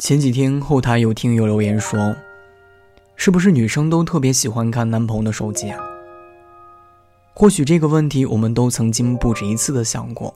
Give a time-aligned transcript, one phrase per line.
[0.00, 2.16] 前几天后台有听友留言说
[3.16, 5.78] ：“是不是女生都特别喜欢看男朋友的手机啊？”
[7.36, 10.34] 或许这个问题我们都曾经不止一次的想过。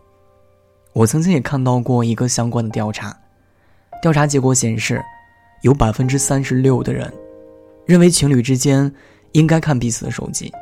[0.92, 3.18] 我曾经也看到过一个相关的调查，
[4.02, 5.02] 调查结果显示，
[5.62, 7.10] 有百分之三十六的人
[7.86, 8.92] 认为情侣之间
[9.32, 10.52] 应该看彼此的手机，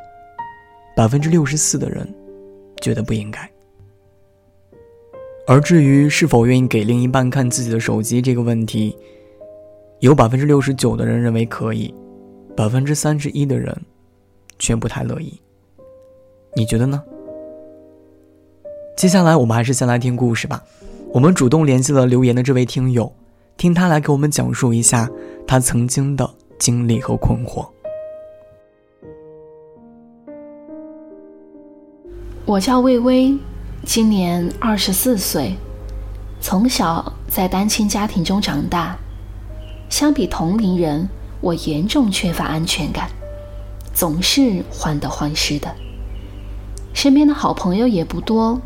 [0.95, 2.07] 百分之六十四的人
[2.81, 3.52] 觉得不应该。
[5.45, 8.97] 而至于是否愿意给另一半看自己的手机这个问题，
[9.99, 11.93] 有百分之六十九的人认为可以，
[12.55, 13.75] 百分之三十一的人
[14.57, 15.37] 却不太乐意。
[16.55, 17.03] 你觉得呢？
[18.95, 20.63] 接下来我们还是先来听故事吧。
[21.11, 23.11] 我们主动联系了留言的这位听友，
[23.57, 25.09] 听他来给我们讲述一下
[25.45, 27.67] 他曾经的经历和困惑。
[32.45, 33.37] 我叫魏巍。
[33.85, 35.57] 今年二十四岁，
[36.39, 38.97] 从小在单亲家庭中长大。
[39.89, 41.09] 相比同龄人，
[41.41, 43.09] 我严重缺乏安全感，
[43.93, 45.75] 总是患得患失的。
[46.93, 48.61] 身边的好朋友也不多。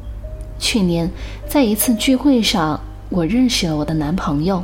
[0.60, 1.10] 去年
[1.50, 4.64] 在一次聚会上，我认识了我的男朋友。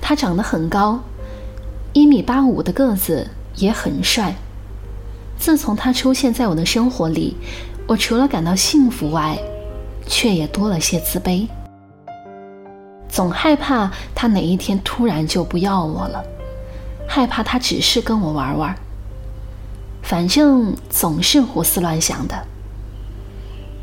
[0.00, 1.00] 他长得很高，
[1.92, 4.36] 一米八五的个子，也很帅。
[5.36, 7.36] 自从他出现在我的生活里，
[7.86, 9.38] 我除了感到幸福外，
[10.06, 11.46] 却也多了些自卑，
[13.08, 16.24] 总害怕他哪一天突然就不要我了，
[17.06, 18.74] 害怕他只是跟我玩玩，
[20.02, 22.34] 反正总是胡思乱想的。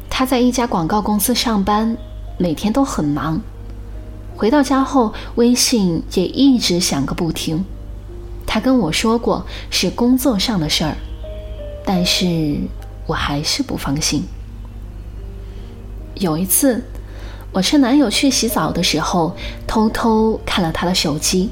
[0.09, 1.95] 他在一家广告公司上班，
[2.39, 3.39] 每天都很忙，
[4.35, 7.63] 回到家后微信也一直响个不停。
[8.47, 10.95] 他跟我说过是工作上的事儿，
[11.85, 12.57] 但是。
[13.11, 14.23] 我还是不放心。
[16.15, 16.83] 有一次，
[17.51, 19.35] 我趁男友去洗澡的时候，
[19.67, 21.49] 偷偷看了他的手机，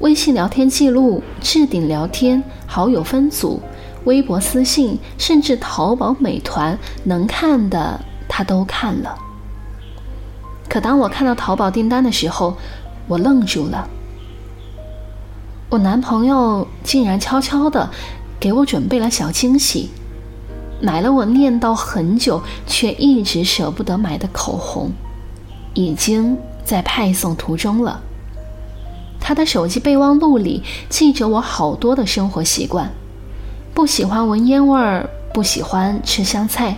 [0.00, 3.62] 微信聊天记录、置顶聊天、好友分组、
[4.04, 9.16] 微博私信，甚至淘宝、美团能看的他都看了。
[10.68, 12.56] 可当我看到淘宝订单的时候，
[13.06, 13.88] 我愣住了。
[15.70, 17.90] 我男朋友竟然悄悄的
[18.40, 19.90] 给我准备了小惊喜。
[20.80, 24.90] 买了我念叨很久却一直舍不得买的口红，
[25.72, 28.00] 已经在派送途中了。
[29.20, 32.90] 他的手机备忘录里记着我好多的生活习惯：
[33.72, 36.76] 不喜欢闻烟味儿，不喜欢吃香菜，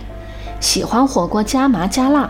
[0.61, 2.29] 喜欢火锅加麻加辣，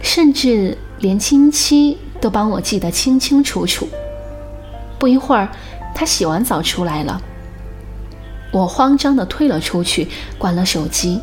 [0.00, 3.88] 甚至连亲戚都帮我记得清清楚楚。
[4.98, 5.48] 不一会儿，
[5.94, 7.22] 他洗完澡出来了。
[8.50, 11.20] 我慌张地退了出去，关了手机。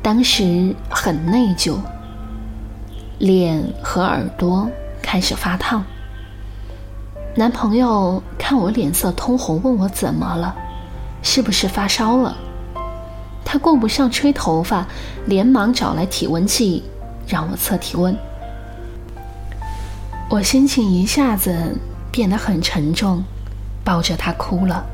[0.00, 1.76] 当时很内疚，
[3.18, 4.68] 脸和耳朵
[5.02, 5.84] 开始发烫。
[7.34, 10.54] 男朋友看我脸色通红，问我怎么了，
[11.22, 12.36] 是不是发烧了？
[13.44, 14.86] 他顾不上吹头发，
[15.26, 16.84] 连忙找来体温计，
[17.26, 18.16] 让我测体温。
[20.30, 21.76] 我心情一下子
[22.12, 23.24] 变得很沉重，
[23.82, 24.84] 抱着他哭了。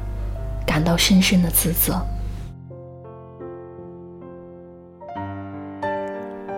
[0.70, 2.00] 感到深深的自责。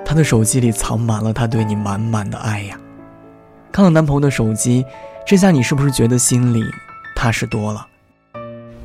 [0.05, 2.79] 她的手机里藏满了她对你满满的爱呀！
[3.73, 4.85] 看了男朋友的手机，
[5.27, 6.63] 这下你是不是觉得心里
[7.17, 7.87] 踏实多了？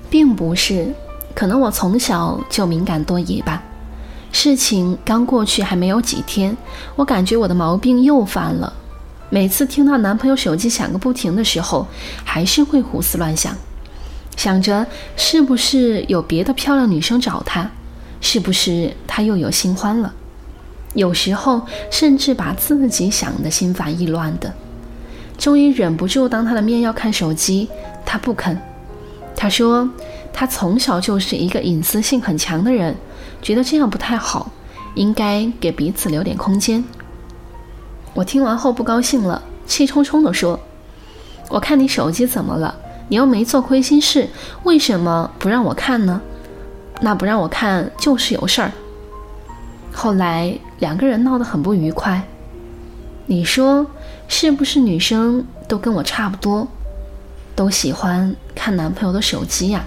[0.10, 0.94] 并不是，
[1.36, 3.62] 可能我从小就敏感多疑吧。
[4.32, 6.56] 事情刚过去还没有几天，
[6.96, 8.72] 我感觉我的毛病又犯了。
[9.30, 11.86] 每次听到男朋友手机响个不停的时候，
[12.24, 13.54] 还是会胡思乱想。
[14.38, 14.86] 想着
[15.18, 17.70] 是不是有别的漂亮女生找他，
[18.22, 20.14] 是不是他又有新欢了？
[20.94, 21.62] 有时候
[21.92, 24.54] 甚至把自己想得心烦意乱的。
[25.38, 27.68] 终于忍不住当他的面要看手机，
[28.06, 28.60] 他不肯。
[29.36, 29.90] 他说
[30.32, 32.96] 他从小就是一个隐私性很强的人，
[33.42, 34.52] 觉得这样不太好，
[34.96, 36.84] 应该给彼此留点空间。
[38.14, 40.60] 我听完后不高兴了，气冲冲地说
[41.50, 42.76] ：“我看你手机怎么了？”
[43.10, 44.28] 你又没做亏心事，
[44.64, 46.22] 为什么不让我看呢？
[47.00, 48.72] 那不让我看就是有事儿。
[49.94, 52.22] 后来两个人闹得很不愉快。
[53.26, 53.86] 你说
[54.28, 56.68] 是不是女生都跟我差不多，
[57.56, 59.84] 都喜欢看男朋友的手机呀？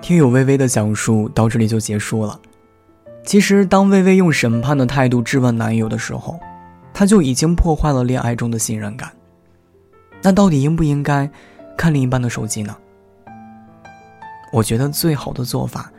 [0.00, 2.38] 听友微微的讲述到这里就结束了。
[3.24, 6.38] 其实当微微用审判的态度质问男友的时候。
[6.92, 9.10] 他就已经破坏了恋爱中的信任感。
[10.22, 11.28] 那到底应不应该
[11.76, 12.76] 看另一半的手机呢？
[14.52, 15.90] 我觉得最好的做法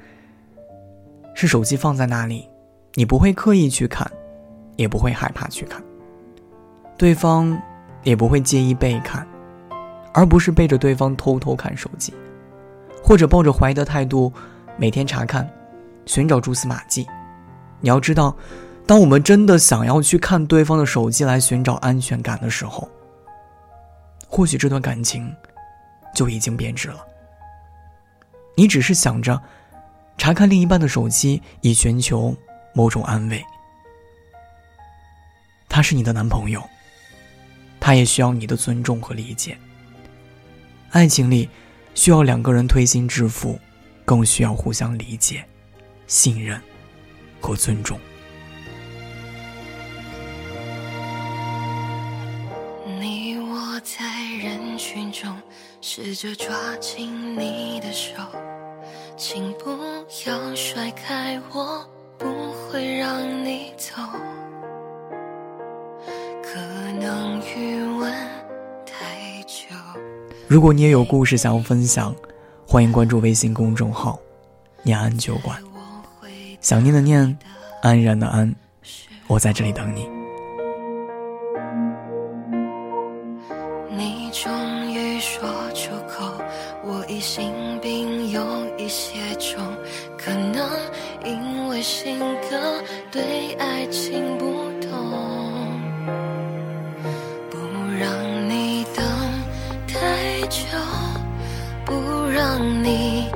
[1.33, 2.47] 是手机放在那里，
[2.93, 4.09] 你不会刻意去看，
[4.75, 5.83] 也不会害怕去看，
[6.97, 7.59] 对方
[8.03, 9.27] 也不会介意被看，
[10.13, 12.13] 而不是背着对方偷偷看手机，
[13.03, 14.31] 或者抱着怀疑的态度
[14.77, 15.49] 每天查看，
[16.05, 17.07] 寻找蛛丝马迹。
[17.81, 18.33] 你要知道，
[18.85, 22.89] 当我们真的想要去看对方的手机来寻找安全感的时候，
[24.27, 25.33] 或许这段感情
[26.13, 27.05] 就已经变质了。
[28.55, 29.41] 你只是想着
[30.17, 32.35] 查看另一半的手机以寻求
[32.73, 33.43] 某种安慰。
[35.69, 36.61] 他是你的男朋友，
[37.79, 39.57] 他也需要你的尊重和理解。
[40.91, 41.49] 爱情里
[41.95, 43.57] 需要两个人推心置腹，
[44.05, 45.43] 更需要互相理解、
[46.05, 46.61] 信任
[47.39, 47.97] 和尊重。
[55.95, 58.15] 试着抓紧你的手，
[59.15, 59.69] 请不
[60.25, 61.87] 要甩开我，
[62.17, 64.01] 不会让你走。
[70.47, 72.15] 如果你也有故事想要分享，
[72.67, 74.19] 欢迎关注微信公众号
[74.81, 75.61] “念安酒馆”。
[76.59, 77.37] 想念的念，
[77.83, 78.51] 安然的安，
[79.27, 80.22] 我在这里等你。
[84.43, 86.33] 终于说出口，
[86.83, 88.41] 我疑心病有
[88.77, 89.63] 一些重，
[90.17, 90.69] 可能
[91.23, 94.45] 因为性格对爱情不
[94.81, 94.89] 懂，
[97.49, 97.57] 不。
[97.95, 99.05] 让你等
[99.87, 100.65] 太久，
[101.85, 101.93] 不
[102.27, 103.29] 让你，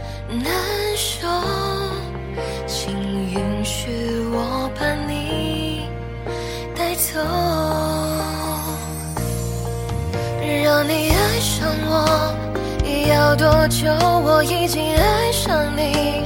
[13.09, 13.87] 要多久？
[14.23, 16.23] 我已经爱上你，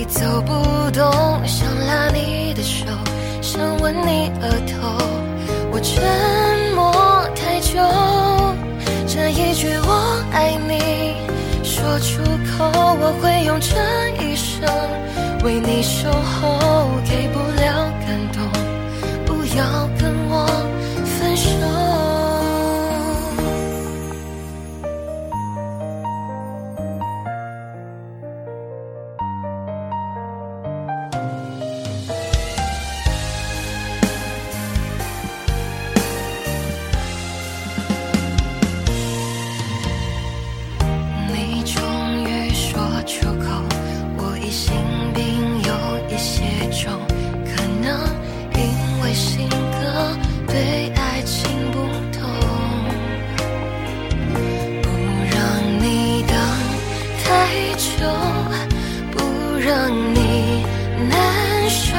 [0.00, 0.52] 已走不
[0.90, 1.10] 动，
[1.46, 2.86] 想拉你的手，
[3.40, 4.96] 想吻你额头，
[5.70, 6.02] 我沉
[6.74, 6.92] 默
[7.34, 7.78] 太久，
[9.06, 11.14] 这一句我爱你。
[11.64, 12.22] 说出
[12.56, 12.70] 口，
[13.00, 13.76] 我会用这
[14.22, 14.68] 一生
[15.44, 18.42] 为你守候，给不了感动，
[19.26, 19.86] 不要
[46.82, 46.92] 中
[47.46, 47.96] 可能
[48.56, 50.18] 因为性格
[50.48, 51.78] 对爱情不
[52.10, 52.20] 懂
[54.82, 54.88] 不
[55.30, 55.38] 让
[55.80, 56.36] 你等
[57.22, 58.04] 太久
[59.12, 59.20] 不
[59.60, 60.64] 让你
[61.08, 61.96] 难受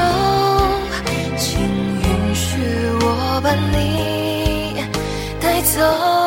[1.38, 2.60] 请允许
[3.00, 4.84] 我把你
[5.40, 6.23] 带走。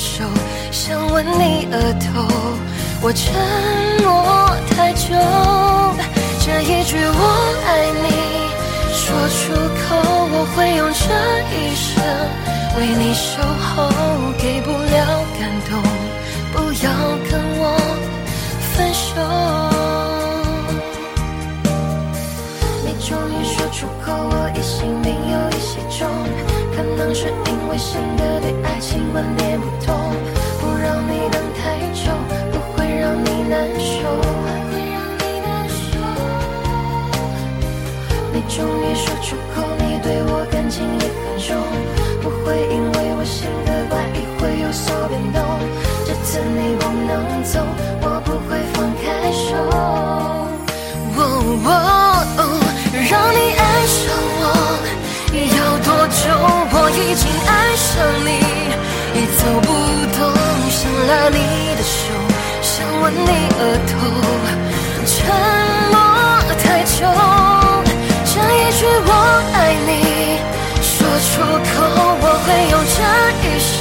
[0.00, 0.24] 手，
[0.70, 2.24] 想吻你额头。
[3.02, 3.34] 我沉
[4.02, 4.08] 默
[4.70, 5.12] 太久，
[6.40, 7.22] 这一句我
[7.66, 7.68] 爱
[8.00, 8.08] 你
[8.96, 9.86] 说出口，
[10.32, 11.04] 我会用这
[11.52, 11.92] 一生
[12.78, 13.76] 为你守候，
[14.38, 15.70] 给不了感动。
[16.52, 16.88] 不要
[17.30, 17.62] 跟我
[18.72, 19.06] 分手。
[22.84, 26.08] 你终于说出口，我疑心病有一些重，
[26.74, 28.22] 可能是因为性格
[29.12, 29.94] 对爱情观念不同，
[30.60, 31.62] 不让你等太
[31.92, 32.10] 久，
[32.52, 35.98] 不会让你难受不会让你难受。
[38.32, 41.48] 你终于说出口，你对我感情也很重，
[42.22, 45.42] 不会因为我性格怪异会有所变动。
[46.06, 47.60] 这次你不能走，
[63.14, 63.92] 你额头，
[65.06, 65.10] 沉
[65.90, 65.94] 默
[66.62, 66.96] 太久，
[68.24, 69.10] 这一句我
[69.54, 69.90] 爱你
[70.80, 70.88] 说
[71.30, 71.72] 出口，
[72.22, 72.98] 我会用这
[73.42, 73.78] 一生。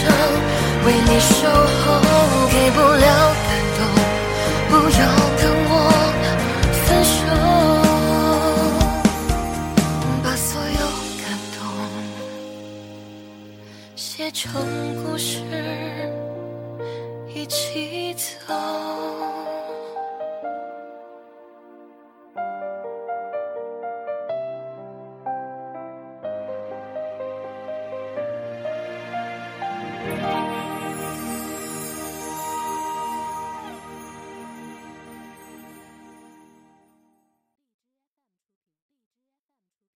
[0.86, 1.12] 为你